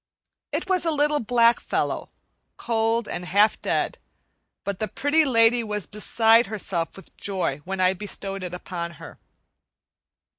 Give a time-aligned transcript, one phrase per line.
[0.51, 2.09] It was a little black fellow,
[2.57, 3.99] cold and half dead;
[4.63, 9.19] but the Pretty Lady was beside herself with joy when I bestowed it upon her.